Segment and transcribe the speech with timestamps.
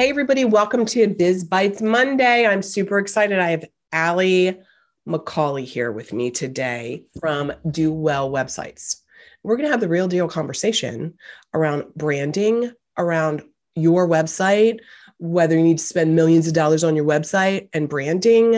[0.00, 2.46] Hey, everybody, welcome to Biz Bites Monday.
[2.46, 3.38] I'm super excited.
[3.38, 4.58] I have Alli
[5.06, 8.96] McAuley here with me today from Do Well Websites.
[9.42, 11.18] We're going to have the real deal conversation
[11.52, 13.42] around branding, around
[13.74, 14.78] your website,
[15.18, 18.52] whether you need to spend millions of dollars on your website and branding.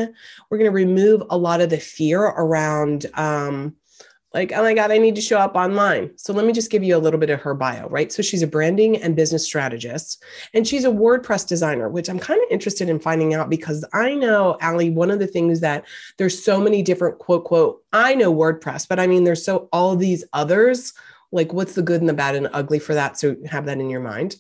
[0.49, 3.75] We're going to remove a lot of the fear around um,
[4.35, 6.11] like, oh my God, I need to show up online.
[6.17, 8.11] So let me just give you a little bit of her bio, right?
[8.11, 10.23] So she's a branding and business strategist,
[10.55, 14.15] and she's a WordPress designer, which I'm kind of interested in finding out because I
[14.15, 15.85] know, Alli, one of the things that
[16.19, 19.97] there's so many different quote, quote, I know WordPress, but I mean, there's so all
[19.97, 20.93] these others.
[21.35, 23.19] Like, what's the good and the bad and ugly for that?
[23.19, 24.37] So have that in your mind.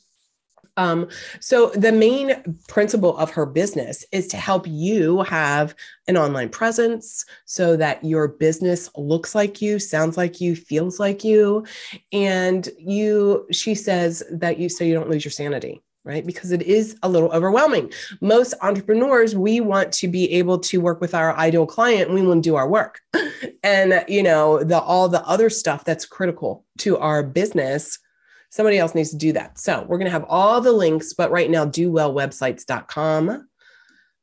[0.76, 1.08] Um,
[1.40, 5.74] so the main principle of her business is to help you have
[6.08, 11.24] an online presence so that your business looks like you, sounds like you, feels like
[11.24, 11.66] you.
[12.12, 16.26] And you, she says that you so you don't lose your sanity right?
[16.26, 17.92] Because it is a little overwhelming.
[18.20, 22.42] Most entrepreneurs, we want to be able to work with our ideal client we want
[22.42, 23.00] to do our work.
[23.64, 28.00] And you know, the all the other stuff that's critical to our business
[28.52, 29.58] somebody else needs to do that.
[29.58, 33.48] So we're going to have all the links, but right now, dowellwebsites.com.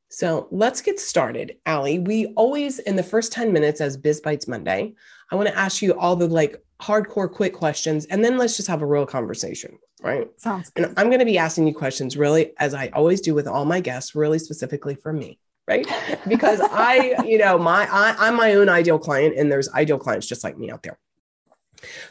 [0.10, 1.98] So let's get started, Alli.
[1.98, 4.94] We always, in the first 10 minutes as Biz Bites Monday,
[5.32, 8.68] I want to ask you all the like hardcore quick questions, and then let's just
[8.68, 10.30] have a real conversation, right?
[10.38, 10.86] Sounds good.
[10.86, 13.66] And I'm going to be asking you questions really, as I always do with all
[13.66, 15.40] my guests, really specifically for me.
[15.68, 15.88] Right.
[16.28, 20.28] Because I, you know, my I, I'm my own ideal client, and there's ideal clients
[20.28, 21.00] just like me out there.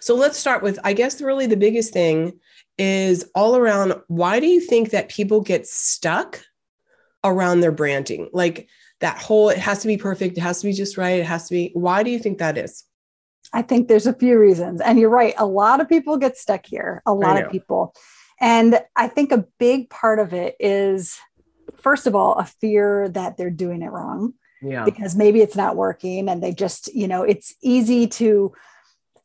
[0.00, 2.38] So let's start with, I guess, really the biggest thing
[2.78, 6.40] is all around why do you think that people get stuck
[7.24, 8.30] around their branding?
[8.32, 8.68] Like
[9.00, 11.48] that whole, it has to be perfect, it has to be just right, it has
[11.48, 12.84] to be, why do you think that is?
[13.52, 14.80] I think there's a few reasons.
[14.80, 17.94] And you're right, a lot of people get stuck here, a lot of people.
[18.40, 21.18] And I think a big part of it is,
[21.80, 24.34] first of all, a fear that they're doing it wrong.
[24.60, 24.84] Yeah.
[24.84, 28.52] Because maybe it's not working and they just, you know, it's easy to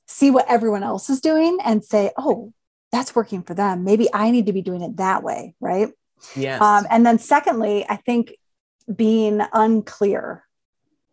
[0.08, 2.54] see what everyone else is doing and say, oh,
[2.92, 3.84] that's working for them.
[3.84, 5.56] Maybe I need to be doing it that way.
[5.60, 5.90] Right.
[6.36, 6.62] Yes.
[6.62, 8.36] Um, and then, secondly, I think
[8.94, 10.44] being unclear,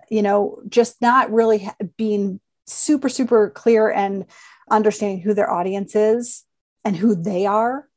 [0.08, 4.26] you know, just not really being super, super clear and
[4.70, 6.44] understanding who their audience is
[6.84, 7.88] and who they are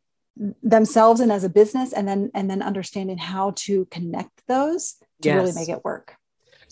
[0.63, 5.29] themselves and as a business and then and then understanding how to connect those to
[5.29, 5.35] yes.
[5.35, 6.15] really make it work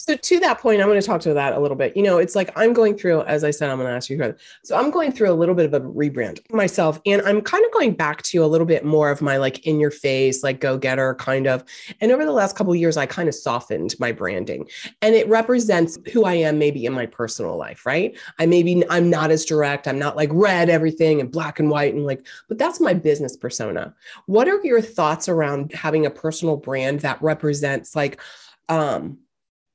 [0.01, 1.95] so to that point, I'm going to talk to that a little bit.
[1.95, 4.35] You know, it's like I'm going through, as I said, I'm going to ask you.
[4.63, 7.71] So I'm going through a little bit of a rebrand myself, and I'm kind of
[7.71, 10.75] going back to a little bit more of my like in your face, like go
[10.75, 11.63] getter kind of.
[11.99, 14.67] And over the last couple years, I kind of softened my branding,
[15.03, 18.17] and it represents who I am, maybe in my personal life, right?
[18.39, 19.87] I maybe I'm not as direct.
[19.87, 23.37] I'm not like red everything and black and white and like, but that's my business
[23.37, 23.93] persona.
[24.25, 28.19] What are your thoughts around having a personal brand that represents like
[28.67, 29.19] um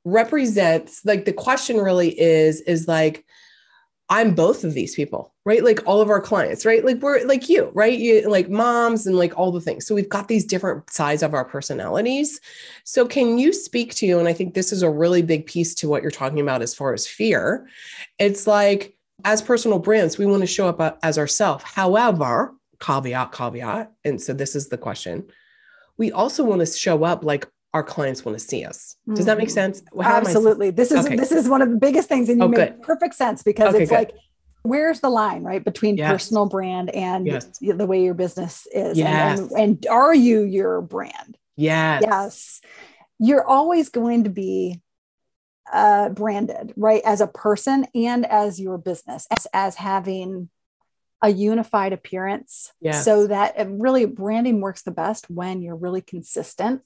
[0.06, 3.24] represents like the question really is is like
[4.08, 5.64] I'm both of these people, right?
[5.64, 6.84] Like all of our clients, right?
[6.84, 7.98] Like we're like you, right?
[7.98, 9.84] You like moms and like all the things.
[9.84, 12.40] So we've got these different sides of our personalities.
[12.84, 15.74] So can you speak to, you and I think this is a really big piece
[15.76, 17.66] to what you're talking about as far as fear.
[18.20, 21.64] It's like as personal brands, we want to show up uh, as ourselves.
[21.64, 23.90] However, caveat, caveat.
[24.04, 25.26] And so this is the question.
[25.98, 28.96] We also want to show up like our clients want to see us.
[29.06, 29.26] Does mm-hmm.
[29.26, 29.52] that make mm-hmm.
[29.52, 29.82] sense?
[30.00, 30.70] How Absolutely.
[30.70, 31.14] This is okay.
[31.14, 33.82] this is one of the biggest things, and you oh, make perfect sense because okay,
[33.82, 33.96] it's good.
[33.96, 34.12] like
[34.62, 36.10] where's the line right between yes.
[36.10, 37.46] personal brand and yes.
[37.60, 39.38] the way your business is yes.
[39.38, 42.60] and, and, and are you your brand yes yes
[43.20, 44.82] you're always going to be
[45.72, 50.48] uh, branded right as a person and as your business as, as having
[51.22, 53.04] a unified appearance yes.
[53.04, 56.82] so that really branding works the best when you're really consistent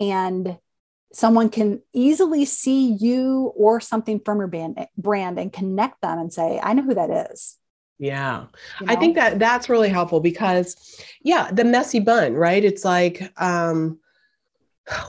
[0.00, 0.58] and
[1.12, 6.32] someone can easily see you or something from your band, brand and connect them and
[6.32, 7.58] say, I know who that is.
[7.98, 8.46] Yeah.
[8.80, 8.92] You know?
[8.92, 12.64] I think that that's really helpful because yeah, the messy bun, right?
[12.64, 13.98] It's like um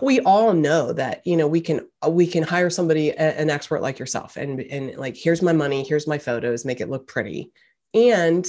[0.01, 3.97] we all know that you know we can we can hire somebody an expert like
[3.97, 7.51] yourself and and like here's my money, here's my photos, make it look pretty.
[7.93, 8.45] And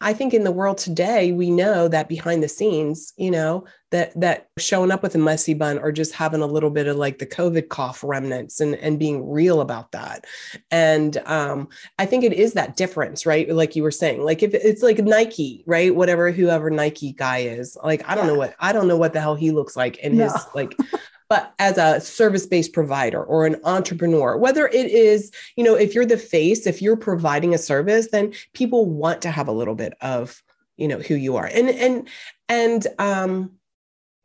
[0.00, 4.18] I think in the world today, we know that behind the scenes, you know, that
[4.20, 7.18] that showing up with a messy bun or just having a little bit of like
[7.18, 10.26] the COVID cough remnants and and being real about that.
[10.70, 13.48] And um, I think it is that difference, right?
[13.48, 15.94] Like you were saying, like if it's like Nike, right?
[15.94, 18.32] Whatever whoever Nike guy is, like I don't yeah.
[18.32, 20.24] know what I don't know what the hell he looks like in no.
[20.24, 20.76] his like
[21.28, 26.06] but as a service-based provider or an entrepreneur whether it is you know if you're
[26.06, 29.94] the face if you're providing a service then people want to have a little bit
[30.00, 30.42] of
[30.76, 31.46] you know who you are.
[31.46, 32.08] And and
[32.48, 33.52] and um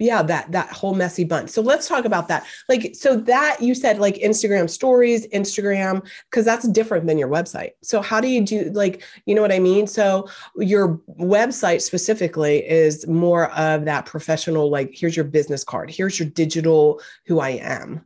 [0.02, 1.50] yeah that that whole messy bunch.
[1.50, 2.46] So let's talk about that.
[2.68, 7.72] Like so that you said like instagram stories instagram because that's different than your website.
[7.84, 9.88] So how do you do like you know what i mean?
[9.88, 10.28] So
[10.58, 16.30] your website specifically is more of that professional like here's your business card here's your
[16.30, 18.04] digital who i am.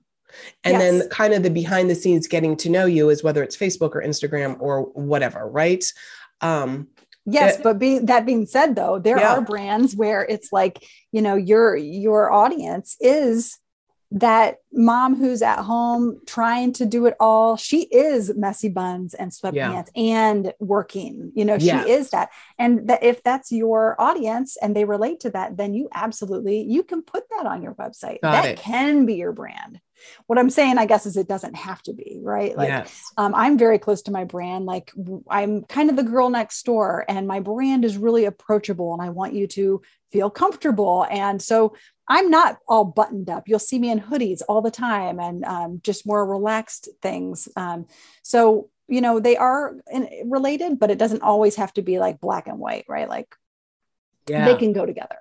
[0.65, 0.81] And yes.
[0.81, 3.95] then kind of the behind the scenes getting to know you is whether it's facebook
[3.95, 5.85] or instagram or whatever right?
[6.41, 6.89] Um
[7.25, 9.35] Yes, but be, that being said, though, there yeah.
[9.35, 13.57] are brands where it's like you know your your audience is
[14.11, 17.57] that mom who's at home trying to do it all.
[17.57, 20.01] She is messy buns and sweatpants yeah.
[20.01, 21.31] and working.
[21.35, 21.83] You know, yeah.
[21.83, 22.29] she is that.
[22.57, 26.83] And that if that's your audience and they relate to that, then you absolutely you
[26.83, 28.21] can put that on your website.
[28.21, 28.59] Got that it.
[28.59, 29.81] can be your brand
[30.27, 33.11] what i'm saying i guess is it doesn't have to be right like yes.
[33.17, 34.91] um, i'm very close to my brand like
[35.29, 39.09] i'm kind of the girl next door and my brand is really approachable and i
[39.09, 39.81] want you to
[40.11, 41.75] feel comfortable and so
[42.07, 45.79] i'm not all buttoned up you'll see me in hoodies all the time and um,
[45.83, 47.85] just more relaxed things um,
[48.23, 52.19] so you know they are in, related but it doesn't always have to be like
[52.21, 53.35] black and white right like
[54.27, 54.45] yeah.
[54.45, 55.17] they can go together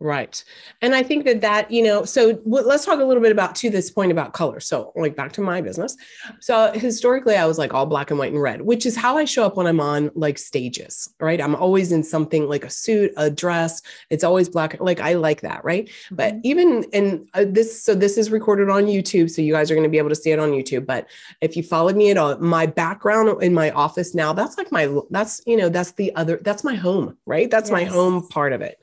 [0.00, 0.44] Right.
[0.80, 3.70] And I think that that, you know, so let's talk a little bit about to
[3.70, 4.60] this point about color.
[4.60, 5.96] So, like back to my business.
[6.38, 9.24] So, historically, I was like all black and white and red, which is how I
[9.24, 11.40] show up when I'm on like stages, right?
[11.40, 13.82] I'm always in something like a suit, a dress.
[14.08, 14.78] It's always black.
[14.78, 15.86] Like, I like that, right?
[15.88, 16.14] Mm-hmm.
[16.14, 19.28] But even in uh, this, so this is recorded on YouTube.
[19.28, 20.86] So, you guys are going to be able to see it on YouTube.
[20.86, 21.08] But
[21.40, 24.96] if you followed me at all, my background in my office now, that's like my,
[25.10, 27.50] that's, you know, that's the other, that's my home, right?
[27.50, 27.72] That's yes.
[27.72, 28.78] my home part of it.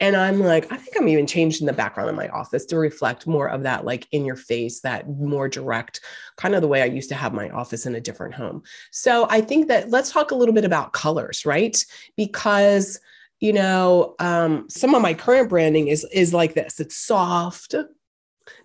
[0.00, 3.26] And I'm like, I think I'm even changing the background in my office to reflect
[3.26, 6.00] more of that, like in your face, that more direct
[6.36, 8.62] kind of the way I used to have my office in a different home.
[8.90, 11.82] So I think that let's talk a little bit about colors, right?
[12.16, 13.00] Because
[13.40, 16.80] you know, um, some of my current branding is is like this.
[16.80, 17.74] It's soft,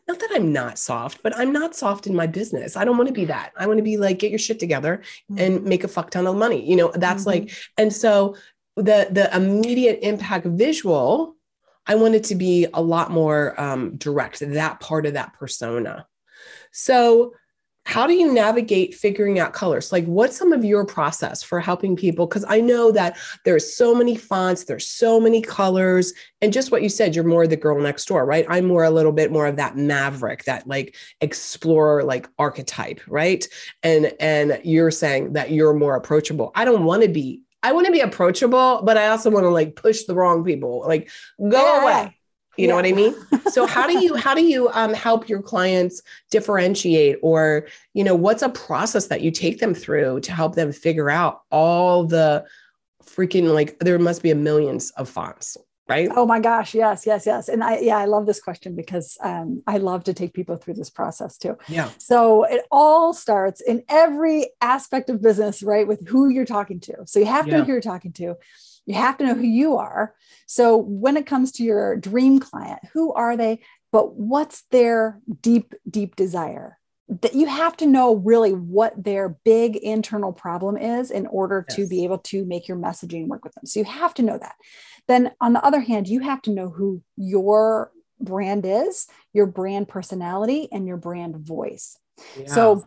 [0.10, 2.76] not that I'm not soft, but I'm not soft in my business.
[2.76, 3.52] I don't want to be that.
[3.58, 5.04] I want to be like, get your shit together
[5.38, 5.70] and mm-hmm.
[5.70, 6.68] make a fuck ton of money.
[6.68, 7.46] You know, that's mm-hmm.
[7.46, 8.36] like, and so
[8.76, 11.36] the the immediate impact visual
[11.90, 16.06] i wanted to be a lot more um, direct that part of that persona.
[16.72, 17.34] So
[17.86, 19.92] how do you navigate figuring out colors?
[19.92, 22.28] Like what's some of your process for helping people?
[22.28, 26.84] Because i know that there's so many fonts there's so many colors and just what
[26.84, 28.46] you said you're more the girl next door right?
[28.48, 33.48] I'm more a little bit more of that maverick that like explorer like archetype right?
[33.82, 36.52] And and you're saying that you're more approachable.
[36.54, 39.50] I don't want to be I want to be approachable, but I also want to
[39.50, 40.84] like push the wrong people.
[40.88, 41.10] Like,
[41.40, 41.82] go yeah.
[41.82, 42.16] away.
[42.58, 42.70] You yeah.
[42.70, 43.16] know what I mean?
[43.52, 46.02] so how do you how do you um, help your clients
[46.32, 50.72] differentiate, or you know, what's a process that you take them through to help them
[50.72, 52.46] figure out all the
[53.04, 55.58] freaking like there must be a millions of fonts
[55.90, 56.10] right?
[56.16, 57.50] Oh my gosh, yes, yes, yes.
[57.50, 60.76] And I yeah, I love this question because um, I love to take people through
[60.76, 61.58] this process too.
[61.68, 61.90] Yeah.
[61.98, 65.88] So it all starts in every aspect of business, right?
[65.88, 66.94] With who you're talking to.
[67.06, 67.58] So you have to yeah.
[67.58, 68.36] know who you're talking to.
[68.86, 70.16] You have to know who you are.
[70.48, 73.62] So when it comes to your dream client, who are they?
[73.92, 76.80] But what's their deep, deep desire?
[77.10, 81.76] that you have to know really what their big internal problem is in order yes.
[81.76, 83.66] to be able to make your messaging work with them.
[83.66, 84.56] So you have to know that.
[85.10, 89.88] Then, on the other hand, you have to know who your brand is, your brand
[89.88, 91.98] personality, and your brand voice.
[92.38, 92.46] Yeah.
[92.46, 92.86] So,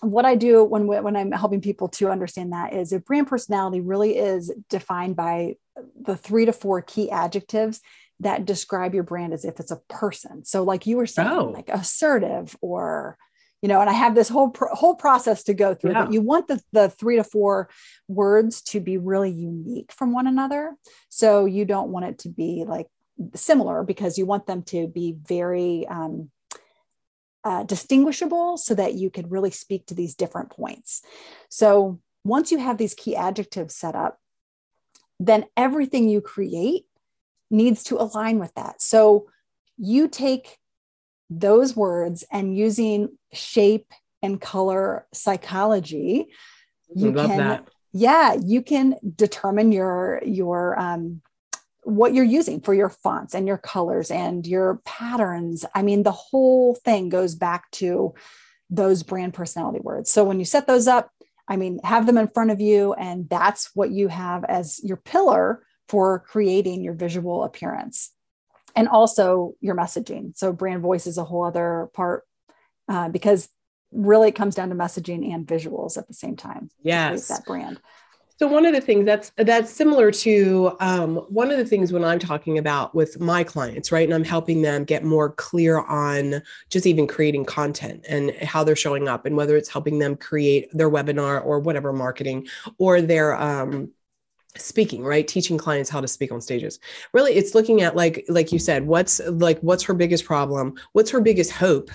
[0.00, 3.80] what I do when when I'm helping people to understand that is a brand personality
[3.80, 5.56] really is defined by
[6.00, 7.82] the three to four key adjectives
[8.20, 10.42] that describe your brand as if it's a person.
[10.46, 11.50] So, like you were saying, oh.
[11.50, 13.18] like assertive or
[13.62, 16.04] you know and i have this whole pro- whole process to go through yeah.
[16.04, 17.68] but you want the, the three to four
[18.08, 20.74] words to be really unique from one another.
[21.08, 22.86] So you don't want it to be like
[23.34, 26.30] similar because you want them to be very um,
[27.44, 31.02] uh, distinguishable so that you could really speak to these different points.
[31.48, 34.18] So once you have these key adjectives set up
[35.18, 36.84] then everything you create
[37.50, 38.82] needs to align with that.
[38.82, 39.26] So
[39.78, 40.58] you take
[41.28, 43.92] those words and using shape
[44.22, 46.28] and color psychology
[46.94, 47.68] you can that.
[47.92, 51.22] yeah, you can determine your your um,
[51.82, 55.64] what you're using for your fonts and your colors and your patterns.
[55.74, 58.14] I mean, the whole thing goes back to
[58.70, 60.10] those brand personality words.
[60.10, 61.10] So when you set those up,
[61.48, 64.96] I mean, have them in front of you, and that's what you have as your
[64.96, 68.10] pillar for creating your visual appearance
[68.76, 70.36] and also your messaging.
[70.36, 72.22] So, brand voice is a whole other part
[72.88, 73.48] uh, because
[73.90, 76.70] really it comes down to messaging and visuals at the same time.
[76.82, 77.28] Yes.
[77.28, 77.80] That brand.
[78.38, 82.04] So one of the things that's that's similar to um, one of the things when
[82.04, 86.42] I'm talking about with my clients, right, and I'm helping them get more clear on
[86.68, 90.68] just even creating content and how they're showing up, and whether it's helping them create
[90.74, 93.90] their webinar or whatever marketing or their um,
[94.58, 95.26] speaking right?
[95.26, 96.78] Teaching clients how to speak on stages.
[97.12, 100.74] Really it's looking at like like you said what's like what's her biggest problem?
[100.92, 101.90] What's her biggest hope?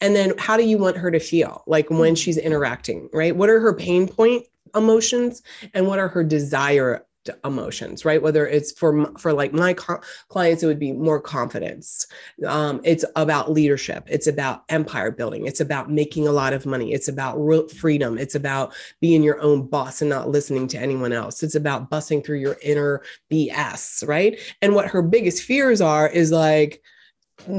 [0.00, 2.14] And then how do you want her to feel like when mm-hmm.
[2.14, 3.34] she's interacting right?
[3.34, 5.42] What are her pain point emotions
[5.74, 7.04] and what are her desire
[7.44, 8.22] emotions right?
[8.22, 12.06] Whether it's for for like my co- clients it would be more confidence.
[12.46, 14.04] Um, it's about leadership.
[14.08, 15.46] It's about empire building.
[15.46, 16.92] It's about making a lot of money.
[16.92, 18.18] It's about real freedom.
[18.18, 21.42] It's about being your own boss and not listening to anyone else.
[21.42, 24.38] It's about busting through your inner bs right?
[24.62, 26.82] And what her biggest fears are is like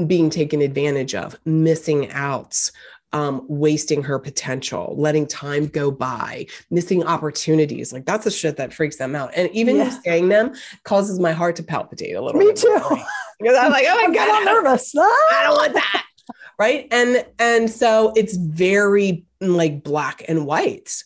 [0.06, 2.70] being taken advantage of missing out
[3.12, 7.92] um, wasting her potential, letting time go by, missing opportunities.
[7.92, 9.30] Like that's the shit that freaks them out.
[9.34, 9.90] And even yeah.
[9.90, 10.54] saying them
[10.84, 12.56] causes my heart to palpitate a little Me bit.
[12.56, 12.78] too.
[13.40, 14.94] Because I'm like, oh my God, I'm nervous.
[14.96, 16.06] I don't want that.
[16.60, 16.86] right.
[16.92, 21.02] And and so it's very like black and white.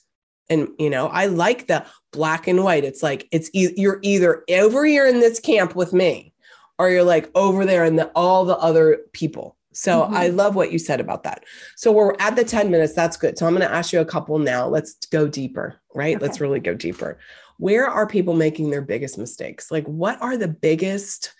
[0.50, 2.84] And you know, I like the black and white.
[2.84, 6.34] It's like it's e- you're either over here in this camp with me,
[6.78, 10.14] or you're like over there in the all the other people so mm-hmm.
[10.14, 11.44] I love what you said about that.
[11.76, 12.94] So we're at the 10 minutes.
[12.94, 13.36] That's good.
[13.36, 14.66] So I'm going to ask you a couple now.
[14.66, 16.16] Let's go deeper, right?
[16.16, 16.24] Okay.
[16.24, 17.18] Let's really go deeper.
[17.58, 19.70] Where are people making their biggest mistakes?
[19.70, 21.34] Like, what are the biggest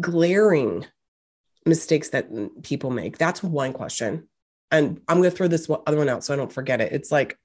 [0.00, 0.86] glaring
[1.66, 2.28] mistakes that
[2.62, 3.18] people make?
[3.18, 4.28] That's one question.
[4.70, 6.92] And I'm going to throw this other one out so I don't forget it.
[6.92, 7.38] It's like,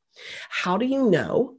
[0.50, 1.59] how do you know?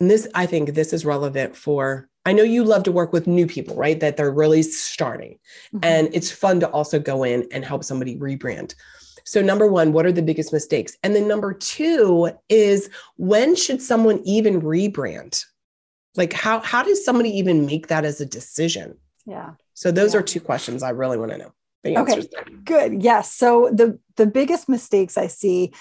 [0.00, 3.26] And this, I think this is relevant for I know you love to work with
[3.26, 3.98] new people, right?
[3.98, 5.38] That they're really starting.
[5.74, 5.78] Mm-hmm.
[5.82, 8.74] And it's fun to also go in and help somebody rebrand.
[9.24, 10.96] So, number one, what are the biggest mistakes?
[11.02, 15.44] And then number two is when should someone even rebrand?
[16.16, 18.98] Like, how, how does somebody even make that as a decision?
[19.26, 19.52] Yeah.
[19.74, 20.20] So, those yeah.
[20.20, 21.52] are two questions I really want to know.
[21.86, 22.28] Okay,
[22.64, 23.02] good.
[23.02, 23.32] Yes.
[23.32, 25.72] So, the, the biggest mistakes I see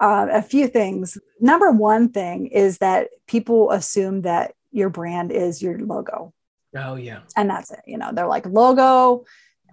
[0.00, 1.18] uh, a few things.
[1.40, 6.32] Number one thing is that people assume that your brand is your logo.
[6.76, 7.20] Oh, yeah.
[7.36, 7.82] And that's it.
[7.86, 9.24] You know, they're like, logo,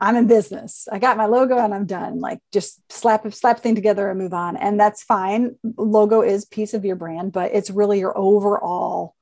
[0.01, 0.87] I'm in business.
[0.91, 2.19] I got my logo and I'm done.
[2.19, 4.57] Like just slap slap thing together and move on.
[4.57, 5.55] And that's fine.
[5.77, 9.15] Logo is piece of your brand, but it's really your overall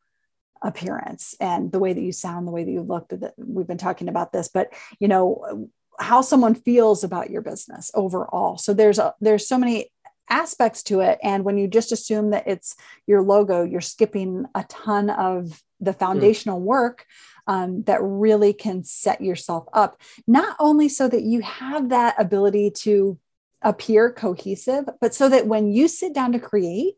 [0.61, 3.09] appearance and the way that you sound, the way that you look.
[3.09, 7.89] That we've been talking about this, but you know how someone feels about your business
[7.95, 8.57] overall.
[8.57, 9.91] So there's a, there's so many
[10.29, 14.63] aspects to it, and when you just assume that it's your logo, you're skipping a
[14.69, 17.05] ton of the foundational work
[17.47, 22.71] um, that really can set yourself up, not only so that you have that ability
[22.71, 23.17] to
[23.61, 26.95] appear cohesive, but so that when you sit down to create,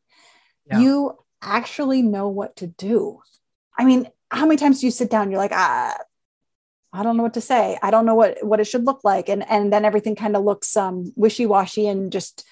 [0.66, 0.80] yeah.
[0.80, 3.22] you actually know what to do.
[3.78, 5.32] I mean, how many times do you sit down?
[5.32, 5.96] You're like, ah,
[6.92, 7.78] I don't know what to say.
[7.82, 10.44] I don't know what what it should look like, and and then everything kind of
[10.44, 12.46] looks um, wishy washy and just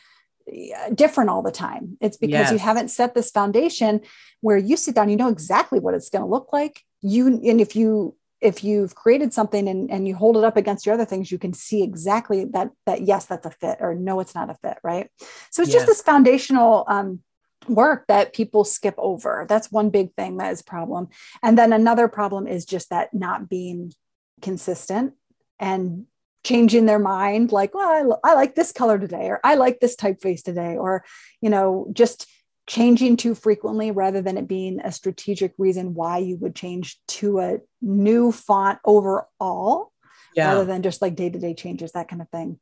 [0.94, 1.98] different all the time.
[2.01, 2.51] It's because yes.
[2.51, 4.01] you haven't set this foundation
[4.42, 6.84] where you sit down, you know exactly what it's going to look like.
[7.01, 10.86] You and if you if you've created something and, and you hold it up against
[10.86, 14.20] your other things, you can see exactly that that yes, that's a fit or no,
[14.20, 15.10] it's not a fit, right?
[15.51, 15.74] So it's yes.
[15.74, 17.20] just this foundational um,
[17.68, 19.46] work that people skip over.
[19.50, 21.10] That's one big thing that is problem.
[21.44, 23.94] And then another problem is just that not being
[24.42, 25.13] consistent
[25.60, 26.06] and
[26.48, 29.98] changing their mind like well I, I, like this color today or i like this
[29.98, 31.04] typeface today or
[31.42, 32.25] you know just
[32.68, 37.39] changing too frequently rather than it being a strategic reason why you would change to
[37.39, 39.92] a new font overall
[40.38, 40.48] yeah.
[40.48, 42.60] rather than just like day-to-day changes that kind of thing.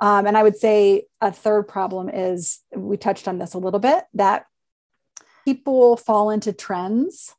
[0.00, 3.80] Um, and i would say a third problem is we touched on this a little
[3.80, 4.46] bit that
[5.44, 7.34] people fall into trends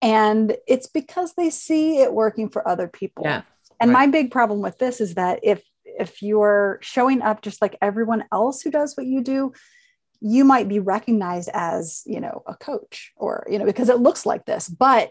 [0.00, 3.22] and it's because they see it working for other people.
[3.24, 3.42] Yeah
[3.82, 4.06] and right.
[4.06, 8.24] my big problem with this is that if if you're showing up just like everyone
[8.32, 9.52] else who does what you do,
[10.20, 14.24] you might be recognized as, you know, a coach or, you know, because it looks
[14.24, 15.10] like this, but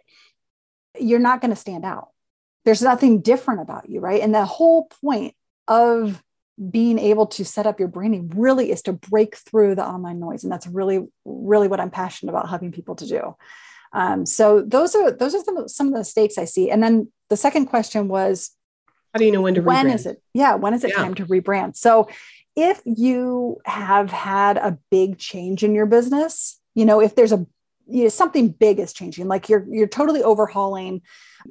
[1.00, 2.10] you're not going to stand out.
[2.66, 4.22] There's nothing different about you, right?
[4.22, 5.36] And the whole point
[5.68, 6.22] of
[6.70, 10.44] being able to set up your branding really is to break through the online noise.
[10.44, 13.36] And that's really, really what I'm passionate about helping people to do.
[13.94, 16.72] Um, so those are those are some, some of the mistakes I see.
[16.72, 18.52] And then the second question was,
[19.14, 19.94] how do you know when to when rebrand?
[19.96, 20.22] is it?
[20.34, 20.98] Yeah, when is it Yeah.
[21.04, 21.76] time to rebrand?
[21.76, 22.08] So
[22.56, 27.46] if you have had a big change in your business, you know, if there's a
[27.88, 31.02] you know, something big is changing, like you're you're totally overhauling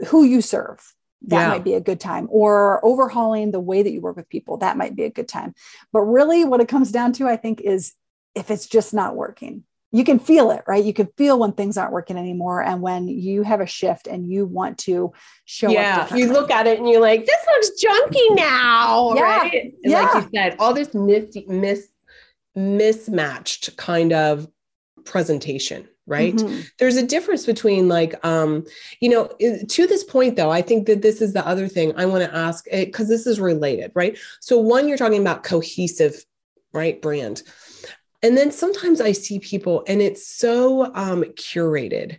[0.08, 0.94] who you serve.
[1.26, 1.48] That Yeah.
[1.48, 4.56] might be a good time, or overhauling the way that you work with people.
[4.56, 5.54] That might be a good time.
[5.92, 7.92] But really, what it comes down to, I think, is
[8.34, 9.64] if it's just not working.
[9.92, 10.84] You can feel it, right?
[10.84, 14.30] You can feel when things aren't working anymore, and when you have a shift and
[14.30, 15.12] you want to
[15.46, 15.72] show up.
[15.72, 19.52] yeah, you look at it and you're like, this looks junky now, Yeah, right?
[19.64, 20.02] And yeah.
[20.02, 21.88] like you said, all this mis- mis-
[22.54, 24.48] mismatched kind of
[25.04, 26.34] presentation, right?
[26.34, 26.64] Mhm.
[26.78, 28.64] There's a difference between like, um,
[29.00, 32.06] you know, to this point though, I think that this is the other thing I
[32.06, 34.16] want to ask because this is related, right?
[34.40, 36.24] So one, you're talking about cohesive,
[36.72, 37.42] right, brand.
[38.22, 42.18] And then sometimes I see people and it's so um, curated.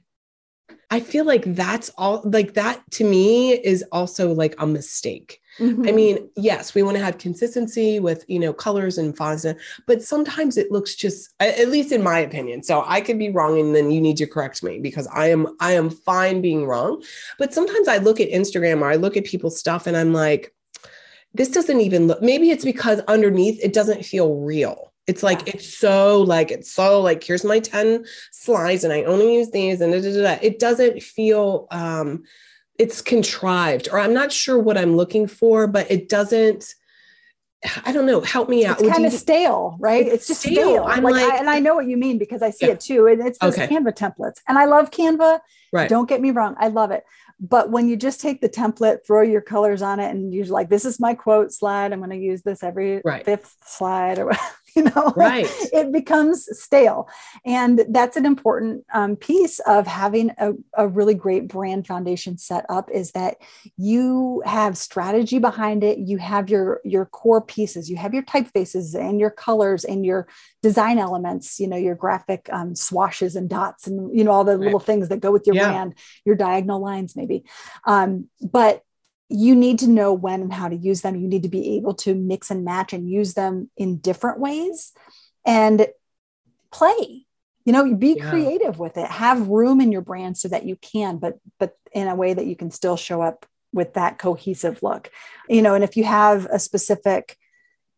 [0.89, 5.39] I feel like that's all like that to me is also like a mistake.
[5.59, 5.95] I Mhm.
[5.95, 9.45] mean, yes, we want to have consistency with, you know, colors and fonts,
[9.85, 12.63] but sometimes it looks just, at least in my opinion.
[12.63, 15.55] So I could be wrong and then you need to correct me because I am
[15.59, 17.03] I am fine being wrong.
[17.37, 20.53] But sometimes I look at Instagram or I look at people's stuff and I'm like
[21.33, 24.90] this doesn't even look maybe it's because underneath it doesn't feel real.
[25.11, 25.53] It's like Yeah.
[25.55, 29.81] it's so like it's so like here's my 10 slides and I only use these
[29.81, 32.23] and da, da, da, it doesn't feel um
[32.79, 36.73] it's contrived or I'm not sure what I'm looking for, but it doesn't
[37.85, 38.77] I don't know, help me out.
[38.77, 40.03] it's Would kind you- of stale, right?
[40.07, 40.55] It's It's, just stale.
[40.55, 40.83] stale.
[40.85, 42.71] I'm like, like- I, and I know what you mean because I see Yeah.
[42.73, 43.05] it too.
[43.07, 43.67] And it's those Okay.
[43.67, 44.39] Canva templates.
[44.47, 45.39] And I love Canva.
[45.73, 45.87] right.
[45.89, 46.55] Don't get me wrong.
[46.59, 47.03] I love it.
[47.39, 50.69] But when you just take the template, throw your colors on it, and you're like,
[50.69, 51.91] this is my quote slide.
[51.91, 53.25] I'm going to use this every Right.
[53.25, 54.31] fifth slide or,
[54.75, 55.47] you know, Right.
[55.73, 57.09] it becomes stale.
[57.45, 62.65] And that's an important um, piece of having a, a really great brand foundation set
[62.69, 63.37] up is that
[63.77, 65.97] you have strategy behind it.
[65.97, 70.27] You have your, your core pieces, you have your typefaces and your colors and your
[70.61, 74.51] design elements, you know, your graphic um, swashes and dots and, you know, all the
[74.51, 74.63] Right.
[74.65, 75.67] little things that go with your Yeah.
[75.67, 77.43] brand, your diagonal lines, maybe.
[77.85, 78.83] Um, but
[79.31, 81.15] you need to know when and how to use them.
[81.15, 84.91] You need to be able to mix and match and use them in different ways
[85.45, 85.87] and
[86.71, 87.25] play.
[87.65, 88.29] You know, be Yeah.
[88.29, 89.05] creative with it.
[89.07, 92.45] Have room in your brand so that you can, but but in a way that
[92.45, 95.09] you can still show up with that cohesive look.
[95.47, 97.37] You know, and if you have a specific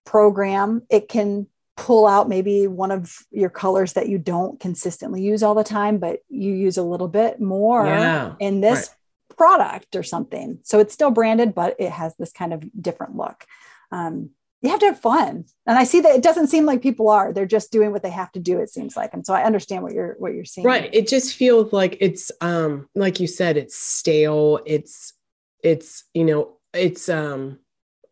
[0.06, 5.42] program, it can pull out maybe one of your colors that you don't consistently use
[5.42, 8.36] all the time, but you use a little bit more Yeah.
[8.40, 8.90] in this
[9.38, 10.60] product or something.
[10.64, 13.46] So it's still branded, but it has this kind of different look.
[13.92, 17.10] Um, you have to have fun, and I see that it doesn't seem like people
[17.10, 17.34] are.
[17.34, 18.60] They're just doing what they have to do.
[18.60, 20.66] It seems like, and so I understand what you're what you're seeing.
[20.66, 20.90] Right.
[20.94, 24.62] It just feels like it's um like you said, it's stale.
[24.66, 25.14] It's
[25.62, 27.60] it's you know, it's um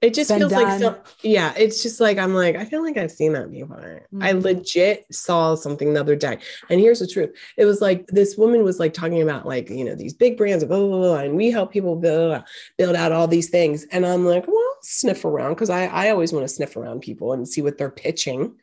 [0.01, 0.79] it just feels like done.
[0.79, 4.01] some yeah, it's just like I'm like, I feel like I've seen that before.
[4.19, 4.41] I Mhm.
[4.43, 6.39] legit saw something the other day.
[6.69, 7.31] And here's the truth.
[7.55, 10.65] It was like this woman was like talking about like, you know, these big brands,
[10.65, 12.43] blah, blah, blah, and we help people build,
[12.79, 13.85] build out all these things.
[13.91, 17.33] And I'm like, well, sniff around because I, I always want to sniff around people
[17.33, 18.55] and see what they're pitching.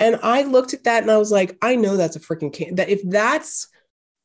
[0.00, 2.88] And I looked at that and I was like, I know that's a freaking Canva
[2.88, 3.68] if that's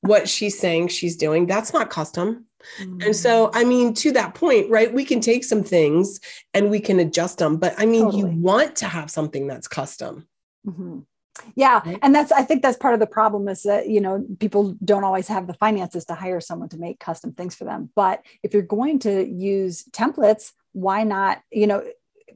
[0.02, 2.46] what she's saying she's doing, that's not custom.
[2.80, 3.02] Mm-hmm.
[3.02, 6.20] And so, I mean, to that point, right, we can take some things
[6.54, 7.58] and we can adjust them.
[7.58, 8.32] But I mean, Totally.
[8.34, 10.28] you want to have something that's custom.
[10.67, 11.06] Mhm.
[11.56, 12.00] Yeah, Right.
[12.02, 15.04] and that's I think that's part of the problem is that you know people don't
[15.04, 17.91] always have the finances to hire someone to make custom things for them.
[17.96, 21.84] But if you're going to use templates, why not you know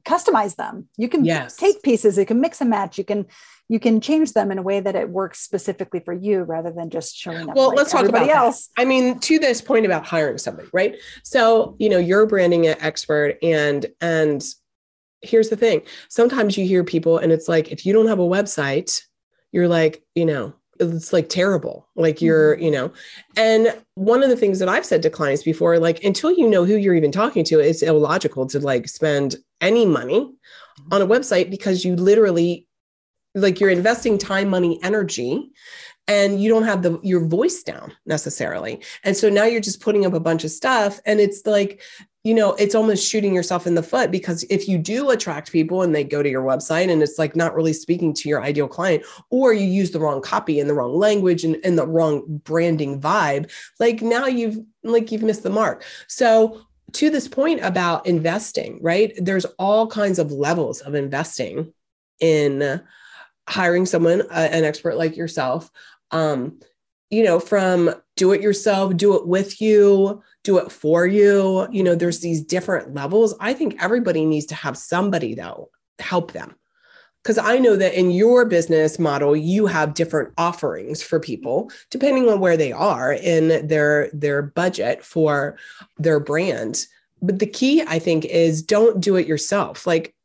[0.05, 0.87] customize them?
[0.97, 1.55] You can Yes.
[1.57, 3.25] take pieces, you can mix and match, you can
[3.71, 6.89] you can change them in a way that it works specifically for you rather than
[6.89, 7.55] just showing up.
[7.55, 8.35] Well, like let's talk about that.
[8.35, 8.69] else.
[8.77, 10.97] I mean, to this point about hiring somebody, right?
[11.23, 14.43] So, you know, you're a branding expert and and
[15.21, 15.83] here's the thing.
[16.09, 19.03] Sometimes you hear people and it's like if you don't have a website,
[19.53, 21.87] you're like, you know, it's like terrible.
[21.95, 22.63] Like you're, Mhm.
[22.63, 22.91] you know.
[23.37, 26.65] And one of the things that I've said to clients before like until you know
[26.65, 30.29] who you're even talking to, it's illogical to like spend any money
[30.91, 32.67] on a website because you literally
[33.35, 35.51] like you're investing time, money, energy
[36.07, 38.81] and you don't have the your voice down necessarily.
[39.03, 41.81] And so now you're just putting up a bunch of stuff and it's like
[42.23, 45.81] you know, it's almost shooting yourself in the foot because if you do attract people
[45.81, 48.67] and they go to your website and it's like not really speaking to your ideal
[48.67, 52.23] client, or you use the wrong copy and the wrong language and, and the wrong
[52.43, 55.83] branding vibe, like now you've like you've missed the mark.
[56.07, 56.61] So
[56.93, 59.13] to this point about investing, right?
[59.17, 61.73] There's all kinds of levels of investing
[62.19, 62.81] in
[63.47, 65.69] hiring someone, uh, an expert like yourself.
[66.11, 66.59] Um,
[67.09, 71.67] you know, from do it yourself, do it with you, do it for you.
[71.71, 73.35] You know, there's these different levels.
[73.39, 76.55] I think everybody needs to have somebody though help them.
[77.21, 82.27] Because I know that in your business model, you have different offerings for people depending
[82.27, 85.57] on where they are in their their budget for
[85.97, 86.87] their brand.
[87.21, 89.85] But the key, I think, is don't do it yourself.
[89.85, 90.15] Like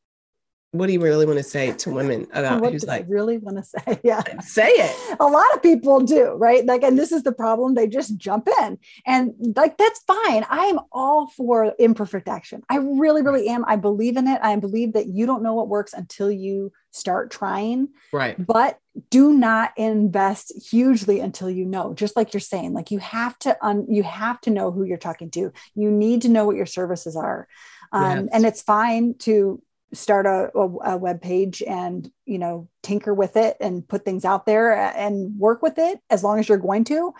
[0.78, 3.38] what do you really want to say to women about what who's do like really
[3.38, 4.00] want to say?
[4.04, 4.22] Yeah.
[4.40, 5.16] Say it.
[5.20, 6.64] A lot of people do right?
[6.64, 8.78] Like and this is the problem they just jump in.
[9.06, 10.44] And like that's fine.
[10.48, 12.62] I'm all for imperfect action.
[12.68, 13.64] I really really am.
[13.66, 14.40] I believe in it.
[14.42, 17.88] I believe that you don't know what works until you start trying.
[18.12, 18.34] Right.
[18.44, 18.78] But
[19.10, 23.56] do not invest hugely until you know just like you're saying like you have to
[23.64, 25.52] un, you have to know who you're talking to.
[25.74, 27.46] You need to know what your services are.
[27.92, 28.28] Um, yes.
[28.32, 33.36] and it's fine to start a, a, a, web page and you know tinker with
[33.36, 36.84] it and put things out there and work with it as long as you're going
[36.84, 37.12] to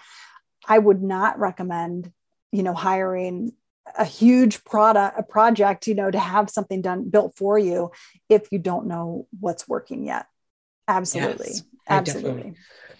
[0.66, 2.12] i would not recommend
[2.52, 3.52] you know hiring
[3.96, 7.90] a huge product a project you know to have something done built for you
[8.29, 10.26] if you don't know what's working yet
[10.88, 12.55] absolutely yes, absolutely.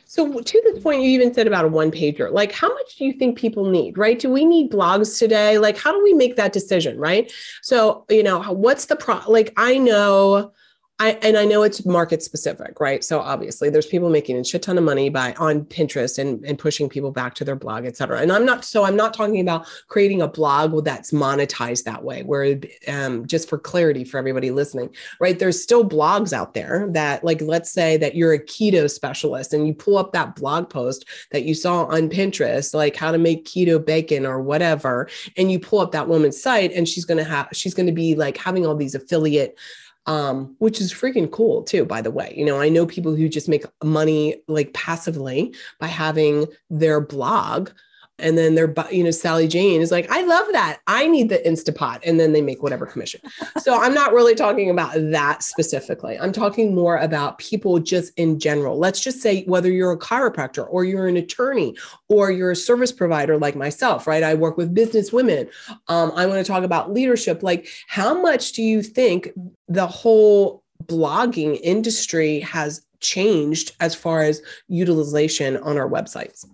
[0.09, 2.31] So to this point, you even said about a one pager.
[2.33, 3.99] Like, how much do you think people need?
[3.99, 4.19] Right?
[4.19, 5.59] Do we need blogs today?
[5.59, 6.99] Like, how do we make that decision?
[6.99, 7.33] Right?
[7.63, 9.21] So, you know, what's the pro?
[9.27, 10.53] Like, I know
[10.99, 13.05] I, and I know it's market specific, right?
[13.05, 16.59] So obviously there's people making a shit ton of money by on Pinterest and, and
[16.59, 18.21] pushing people back to their blog, et cetera.
[18.21, 22.23] And I'm not, so I'm not talking about creating a blog that's monetized that way,
[22.23, 24.89] where um, just for clarity for everybody listening,
[25.21, 25.39] right?
[25.39, 29.67] There's still blogs out there that like, let's say that you're a keto specialist and
[29.67, 33.45] you pull up that blog post that you saw on Pinterest, like how to make
[33.45, 35.11] keto bacon or whatever.
[35.37, 37.93] And you pull up that woman's site and she's going to have, she's going to
[37.93, 39.59] be like having all these affiliate
[40.07, 42.33] um, which is freaking cool too, by the way.
[42.37, 47.71] You know, I know people who just make money like passively by having their blog
[48.19, 50.81] and then they're you know sally jane is like i love that.
[50.87, 52.01] I need the instapot.
[52.05, 53.21] And then they make whatever commission.
[53.59, 56.19] So i'm not really talking about that specifically.
[56.19, 58.79] I'm talking more about people just in general.
[58.79, 61.77] Let's just say whether you're a chiropractor or you're an attorney
[62.09, 64.23] or you're a service provider like myself right?
[64.23, 65.49] I work with business women.
[65.89, 67.43] Um, i want to talk about leadership.
[67.43, 69.31] Like how much do you think
[69.69, 76.47] the whole blogging industry has changed as far as utilization on our websites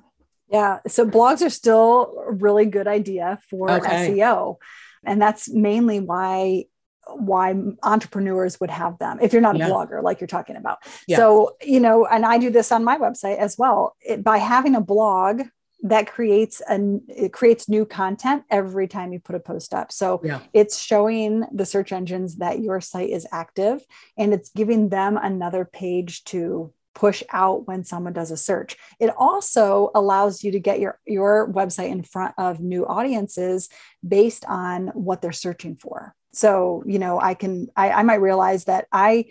[0.53, 0.81] yeah.
[0.87, 4.11] So blogs are still a really good idea for okay.
[4.11, 4.57] SEO.
[5.05, 6.67] And that's mainly why
[7.09, 9.67] why entrepreneurs would have them if you're not yeah.
[9.67, 10.79] a blogger like you're talking about.
[11.09, 13.97] So, you know, and I do this on my website as well.
[14.01, 15.43] It, by having a blog
[15.85, 19.91] that creates an it creates new content every time you put a post up.
[19.91, 20.41] So yeah.
[20.53, 23.85] it's showing the search engines that your site is active
[24.17, 28.77] and it's giving them another page to push out when someone does a search.
[29.01, 33.69] It also allows you to get your, your website in front of new audiences
[34.07, 36.15] based on what they're searching for.
[36.33, 39.27] So, you know, I can, I, I might realize that I,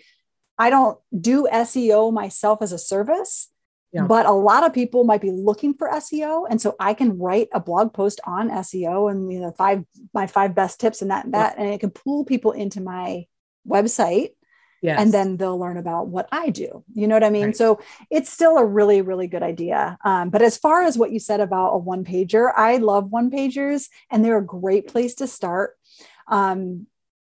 [0.57, 3.49] I don't do SEO myself as a service,
[3.91, 4.03] yeah.
[4.03, 6.45] but a lot of people might be looking for SEO.
[6.49, 10.27] And so I can write a blog post on SEO and, you know, five, my
[10.27, 11.63] five best tips and that, and that, yeah.
[11.63, 13.25] and it can pull people into my
[13.67, 14.29] website
[14.81, 14.99] Yes.
[14.99, 16.83] And then they'll learn about what I do.
[16.93, 17.47] You know what I mean?
[17.47, 17.55] Right.
[17.55, 19.97] So it's still a really, really good idea.
[20.03, 23.29] Um, but as far as what you said about a one pager, I love one
[23.29, 25.77] pagers and they're a great place to start.
[26.27, 26.87] Um,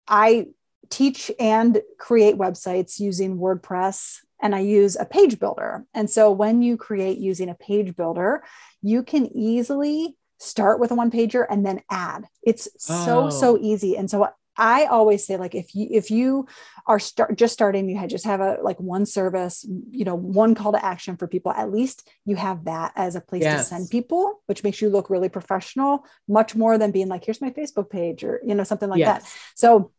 [0.08, 0.48] I
[0.90, 5.86] teach and create websites using WordPress and I use a page builder.
[5.94, 8.44] And so when you create using a page builder,
[8.82, 12.26] you can easily start with a one pager and then add.
[12.44, 13.30] It's so, oh.
[13.30, 13.98] so easy.
[13.98, 14.28] And so
[14.58, 16.48] I always say like if you if you
[16.86, 20.56] are start just starting you had just have a like one service you know one
[20.56, 23.70] call to action for people at least you have that as a place yes.
[23.70, 27.42] to send people which makes you look really professional much more than being like here's
[27.42, 29.24] my Facebook page or you know something like yes.
[29.24, 29.92] that so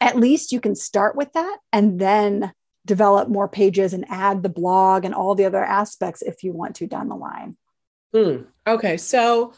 [0.00, 2.52] at least you can start with that and then
[2.86, 6.76] develop more pages and add the blog and all the other aspects if you want
[6.76, 7.56] to down the line.
[8.12, 8.42] Hmm.
[8.66, 9.54] Okay, so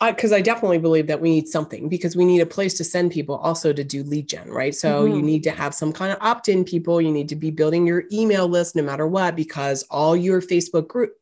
[0.00, 2.84] because I, I, definitely believe that we need something because we need a place to
[2.84, 4.74] send people also to do lead gen, right?
[4.74, 5.16] So mm-hmm.
[5.16, 7.00] you need to have some kind of opt in people.
[7.00, 10.88] You need to be building your email list no matter what, because all your Facebook
[10.88, 11.12] group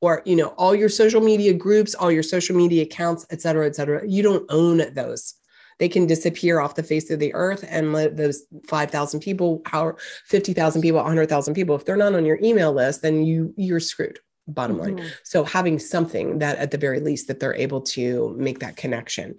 [0.00, 3.66] or, you know, all your social media groups, all your social media accounts, et cetera,
[3.66, 5.34] et cetera, you don't own those.
[5.78, 9.96] They can disappear off the face of the earth and let those 5,000 people, how
[10.26, 14.18] 50,000 people, 100,000 people, if they're not on your email list, then you, you're screwed
[14.48, 14.96] bottom mm-hmm.
[14.96, 18.76] line so having something that at the very least that they're able to make that
[18.76, 19.34] connection.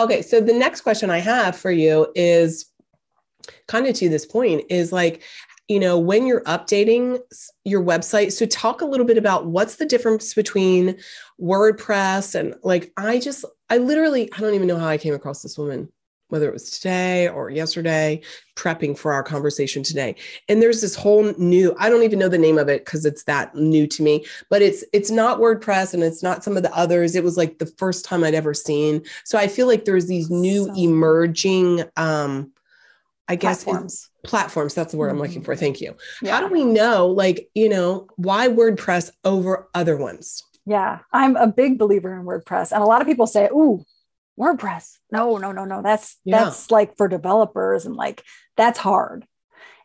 [0.00, 2.66] Okay so the next question i have for you is
[3.66, 5.22] kind of to this point is like
[5.68, 7.20] you know, when you're updating
[7.64, 10.96] your website, so talk a little bit about what's the difference between
[11.40, 15.42] WordPress and like, I just, I literally, I don't even know how I came across
[15.42, 15.92] this woman
[16.28, 18.20] whether it was today or yesterday,
[18.54, 20.14] prepping for our conversation today.
[20.48, 23.24] And there's this whole new, I don't even know the name of it because it's
[23.24, 26.74] that new to me, but it's it's not WordPress and it's not some of the
[26.76, 27.14] others.
[27.14, 29.02] It was like the first time I'd ever seen.
[29.24, 32.52] So I feel like there's these new so, emerging um
[33.28, 34.08] I guess platforms.
[34.24, 34.74] platforms.
[34.74, 35.52] That's the word I'm looking for.
[35.52, 35.60] Mm-hmm.
[35.60, 35.94] Thank you.
[36.22, 36.34] Yeah.
[36.34, 40.42] How do we know, like, you know, why WordPress over other ones?
[40.64, 42.72] Yeah, I'm a big believer in WordPress.
[42.72, 43.84] And a lot of people say, Ooh,
[44.38, 44.98] WordPress.
[45.10, 45.82] No, no, no, no.
[45.82, 46.44] That's yeah.
[46.44, 48.22] that's like for developers and like
[48.56, 49.26] that's hard.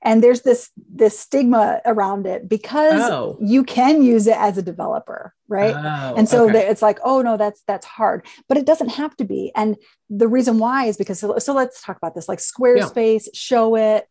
[0.05, 3.37] And there's this this stigma around it because oh.
[3.41, 5.73] you can use it as a developer, right?
[5.73, 6.67] Oh, and so okay.
[6.67, 9.53] it's like, oh no, that's that's hard, but it doesn't have to be.
[9.55, 9.77] And
[10.09, 13.57] the reason why is because so, so let's talk about this, like Squarespace, yeah.
[13.57, 14.01] Showit,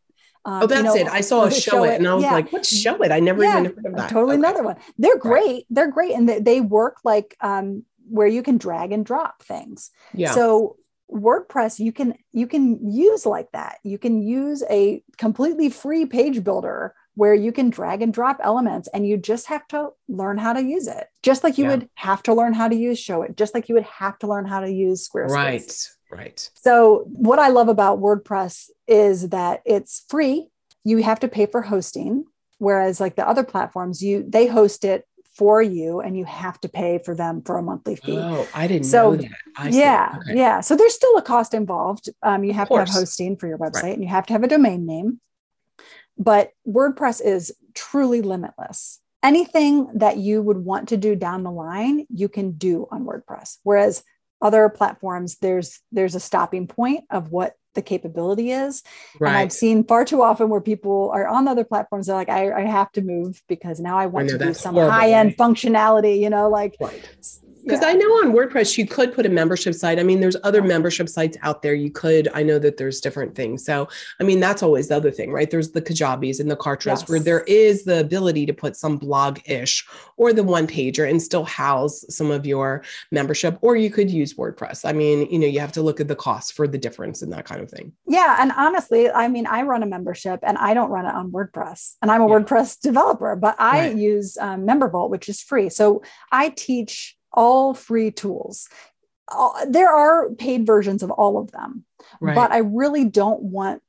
[0.45, 1.09] um, oh, that's you know, it.
[1.09, 2.33] I saw a show, it, and I was yeah.
[2.33, 4.11] like, "What's Showit?" I never yeah, even heard of that.
[4.11, 4.41] Totally okay.
[4.41, 4.77] another one.
[4.99, 5.47] They're great.
[5.47, 5.67] Right.
[5.71, 9.91] They're great, and they, they work like um, where you can drag and drop things.
[10.13, 10.33] Yeah.
[10.33, 10.77] So
[11.11, 13.79] WordPress you can you can use like that.
[13.83, 18.89] You can use a completely free page builder where you can drag and drop elements
[18.95, 21.07] and you just have to learn how to use it.
[21.23, 21.71] Just like you yeah.
[21.71, 24.47] would have to learn how to use Showit, just like you would have to learn
[24.47, 25.31] how to use Squarespace.
[25.31, 25.89] Right.
[26.11, 26.51] Right.
[26.57, 30.49] So what I love about WordPress is that it's free.
[30.85, 32.27] You have to pay for hosting
[32.63, 36.69] whereas like the other platforms you they host it for you and you have to
[36.69, 38.19] pay for them for a monthly fee.
[38.19, 39.31] Oh, I didn't so, know that.
[39.57, 40.39] I yeah, okay.
[40.39, 40.61] yeah.
[40.61, 42.11] So there's still a cost involved.
[42.23, 43.95] Um, you have to have hosting for your website right.
[43.95, 45.21] and you have to have a domain name.
[46.19, 49.01] But WordPress is truly limitless.
[49.23, 53.59] Anything that you would want to do down the line, you can do on WordPress.
[53.63, 54.03] Whereas
[54.43, 58.83] other platforms, there's there's a stopping point of what the capability is.
[59.19, 59.31] Right.
[59.31, 62.53] And I've seen far too often where people are on other platforms, they're like, I,
[62.53, 66.19] I have to move because now I want I to do some high end functionality,
[66.21, 67.09] you know, like right.
[67.63, 67.89] Because yeah.
[67.89, 69.99] I know on WordPress you could put a membership site.
[69.99, 71.75] I mean, there's other membership sites out there.
[71.75, 72.29] You could.
[72.35, 73.65] I know that there's different things.
[73.65, 73.89] So
[74.21, 75.51] I mean, that's always the other thing, right?
[75.51, 77.09] There's the Kajabis and the Kartras yes.
[77.09, 81.45] where there is the ability to put some blog-ish or the one pager and still
[81.45, 83.59] house some of your membership.
[83.61, 84.89] Or you could use WordPress.
[84.89, 87.33] I mean, you know, you have to look at the cost for the difference and
[87.33, 87.93] that kind of thing.
[88.07, 91.31] Yeah, and honestly, I mean, I run a membership and I don't run it on
[91.31, 92.35] WordPress, and I'm a yeah.
[92.35, 93.97] WordPress developer, but I right.
[93.97, 95.69] use um, MemberVault, which is free.
[95.69, 98.69] So I teach all free tools.
[99.67, 101.85] There are paid versions of all of them,
[102.21, 102.35] right.
[102.35, 103.83] but I really don't want,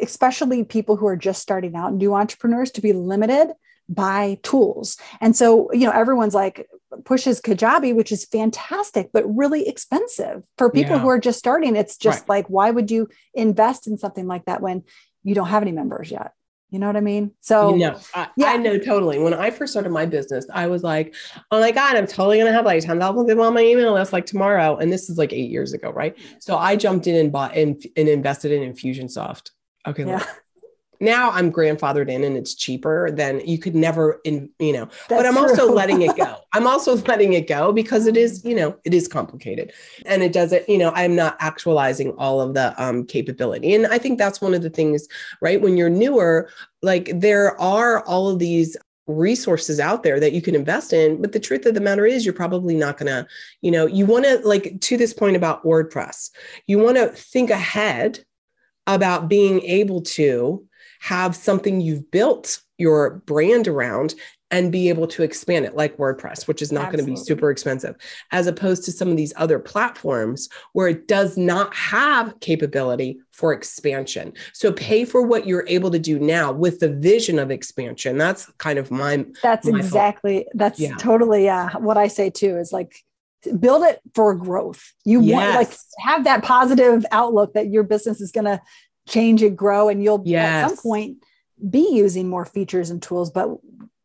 [0.00, 3.52] especially people who are just starting out, new entrepreneurs, to be limited
[3.88, 4.96] by tools.
[5.20, 6.68] And so, you know, everyone's like
[7.04, 11.02] pushes Kajabi, which is fantastic, but really expensive for people yeah.
[11.02, 11.76] who are just starting.
[11.76, 12.28] It's just right.
[12.28, 14.84] like, why would you invest in something like that when
[15.24, 16.32] you don't have any members yet?
[16.70, 17.32] You know what I mean?
[17.40, 18.52] So, you know, I, yeah.
[18.52, 19.18] I know totally.
[19.18, 21.14] When I first started my business, I was like,
[21.50, 24.12] oh my God, I'm totally going to have like 10,000 people on my email list
[24.12, 24.76] like tomorrow.
[24.76, 26.16] And this is like eight years ago, right?
[26.38, 29.50] So I jumped in and bought and, and invested in Infusionsoft.
[29.86, 30.06] Okay.
[30.06, 30.24] Yeah
[31.00, 35.22] now I'm grandfathered in and it's cheaper than you could never in, you know, That's
[35.22, 35.48] but I'm true.
[35.48, 36.36] also letting it go.
[36.52, 39.72] I'm also letting it go because it is, you know, it is complicated
[40.04, 43.74] and it doesn't, you know, I'm not actualizing all of the um, capability.
[43.74, 45.08] And I think that's one of the things,
[45.40, 45.60] right?
[45.60, 46.50] When you're newer,
[46.82, 51.32] like there are all of these resources out there that you can invest in but
[51.32, 53.26] the truth of the matter is you're probably not going to
[53.60, 56.30] you know you want to like to this point about wordpress
[56.68, 58.24] you want to think ahead
[58.86, 60.64] about being able to
[61.00, 64.14] have something you've built your brand around
[64.50, 67.50] and be able to expand it like WordPress, which is not going to be super
[67.50, 67.94] expensive,
[68.32, 73.52] as opposed to some of these other platforms where it does not have capability for
[73.52, 74.32] expansion.
[74.52, 78.18] So pay for what you're able to do now with the vision of expansion.
[78.18, 80.46] That's kind of my That's my exactly thought.
[80.54, 80.96] that's yeah.
[80.96, 82.92] totally uh, what I say too is like
[83.58, 84.92] build it for growth.
[85.04, 85.34] You yes.
[85.34, 88.60] want like have that positive outlook that your business is going to
[89.10, 90.64] change and grow and you'll yes.
[90.64, 91.18] at some point
[91.68, 93.50] be using more features and tools but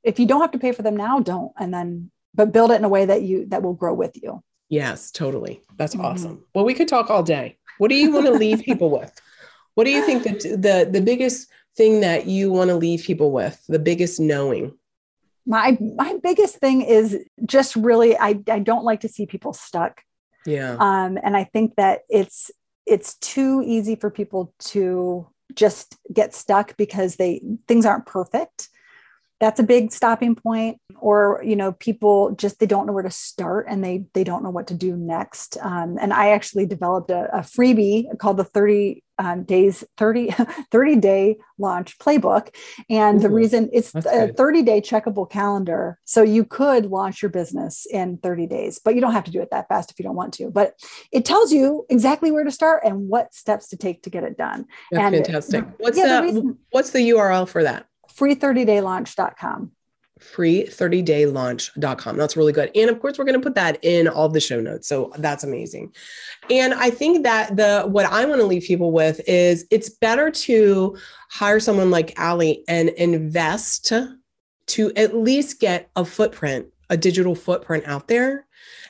[0.03, 2.75] if you don't have to pay for them now don't and then but build it
[2.75, 4.43] in a way that you that will grow with you.
[4.69, 5.61] Yes totally.
[5.77, 6.05] That's mm-hmm.
[6.05, 6.43] awesome.
[6.53, 7.57] Well we could talk all day.
[7.77, 9.11] What do you want to leave people with?
[9.75, 13.31] What do you think that the the biggest thing that you want to leave people
[13.31, 13.61] with?
[13.67, 14.77] The biggest knowing?
[15.45, 20.01] My my biggest thing is just really i i don't like to see people stuck.
[20.45, 20.75] Yeah.
[20.79, 22.51] Um and i think that it's
[22.85, 28.69] it's too easy for people to just get stuck because they things aren't perfect.
[29.39, 30.79] That's a big stopping point.
[30.97, 34.43] Or you know people just they don't know where to start and they they don't
[34.43, 35.57] know what to do next.
[35.61, 40.31] Um, and i actually developed a, a, freebie called the 30 um, days 30
[40.71, 42.55] 30 day launch playbook.
[42.89, 45.99] And Ooh, the reason it's a 30 day checkable calendar.
[46.05, 49.41] So you could launch your business in 30 days but you don't have to do
[49.41, 50.49] it that fast if you don't want to.
[50.49, 50.79] But
[51.11, 54.37] it tells you exactly where to start and what steps to take to get it
[54.37, 54.65] done.
[54.91, 55.65] That's and fantastic.
[55.77, 57.87] what's yeah, the, the reason, what's the url for that?
[58.15, 59.71] free30daylaunch.com
[60.19, 62.17] free30daylaunch.com.
[62.17, 62.71] That's really good.
[62.75, 64.87] And of course, we're going to put that in all the show notes.
[64.87, 65.93] So that's amazing.
[66.49, 70.31] And I think that the what I want to leave people with is it's better
[70.31, 70.97] to
[71.29, 73.91] hire someone like Alli and invest
[74.67, 78.45] to at least get a footprint, a digital footprint out there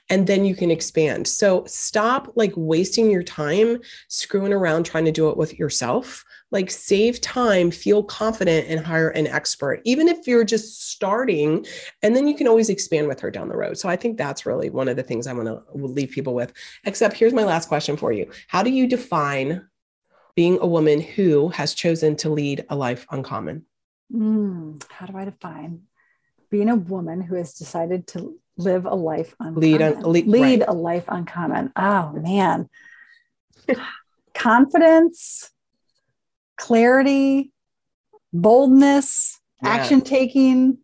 [0.10, 1.28] and then you can expand.
[1.28, 6.24] So stop like wasting your time screwing around trying to do it with yourself
[6.56, 11.65] like save time, feel confident, and hire an expert, even if you're just starting.
[12.02, 13.78] And then you can always expand with her down the road.
[13.78, 16.54] So I think that's really one of the things I want to leave people with.
[16.86, 19.68] Except here's my last question for you How do you define
[20.36, 23.65] being a woman who has chosen to lead a life uncommon?
[24.12, 25.82] Mm, how do I define
[26.50, 29.62] being a woman who has decided to live a life uncommon?
[29.62, 30.70] Lead, un, lead, lead right.
[30.70, 31.72] a life uncommon.
[31.76, 32.70] Oh man.
[34.34, 35.52] Confidence,
[36.58, 37.52] clarity,
[38.34, 39.70] boldness, yeah.
[39.70, 40.78] action taking.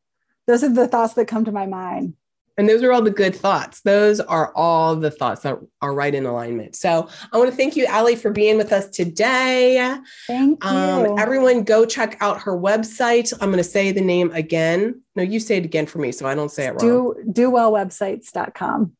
[0.47, 2.15] Those are the thoughts that come to my mind.
[2.57, 3.81] And those are all the good thoughts.
[3.81, 6.75] Those are all the thoughts that are right in alignment.
[6.75, 9.97] So I want to thank you, Alli, for being with us today.
[10.27, 11.11] Thank um, you.
[11.13, 13.33] Um, everyone, go check out her website.
[13.41, 15.01] I'm going to say the name again.
[15.15, 16.79] No, you say it again for me so I don't say it wrong.
[16.79, 18.91] Do, dowellwebsites.com.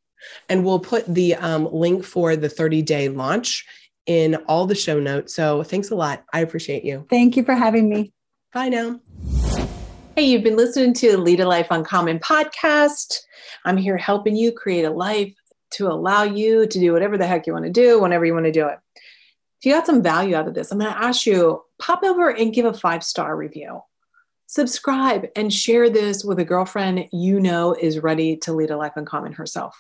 [0.50, 3.66] And we'll put the um, link for the 30 day launch
[4.06, 5.36] in all the show notes.
[5.36, 6.24] So thanks a lot.
[6.34, 7.06] I appreciate you.
[7.10, 8.14] Thank you for having me.
[8.54, 9.00] Bye now.
[10.16, 13.20] Hey, you've been listening to Lead a Life Uncommon podcast.
[13.64, 15.34] I'm here helping you create a life
[15.72, 18.46] to allow you to do whatever the heck you want to do whenever you want
[18.46, 18.78] to do it.
[18.96, 22.30] If you got some value out of this, I'm going to ask you pop over
[22.30, 23.82] and give a five star review.
[24.48, 28.94] Subscribe and share this with a girlfriend you know is ready to lead a life
[28.98, 29.78] uncommon herself.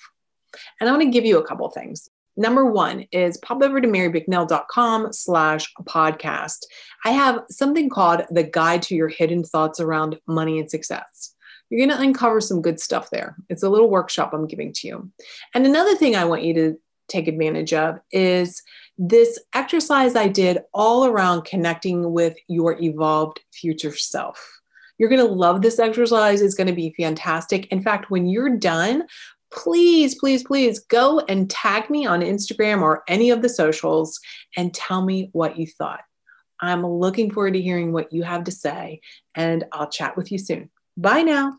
[0.79, 2.10] And I want to give you a couple things.
[2.37, 6.59] Number one is pop over to marybicknell.com slash podcast.
[7.03, 11.35] I have something called the guide to your hidden thoughts around money and success.
[11.69, 13.35] You're going to uncover some good stuff there.
[13.49, 15.11] It's a little workshop I'm giving to you.
[15.53, 18.61] And another thing I want you to take advantage of is
[18.97, 24.59] this exercise I did all around connecting with your evolved future self.
[24.97, 26.41] You're going to love this exercise.
[26.41, 27.65] It's going to be fantastic.
[27.71, 29.03] In fact, when you're done,
[29.51, 34.19] please, please, please go and tag me on Instagram or any of the socials
[34.55, 36.01] and tell me what you thought.
[36.59, 39.01] I'm looking forward to hearing what you have to say,
[39.35, 40.69] and I'll chat with you soon.
[40.95, 41.57] Bye now.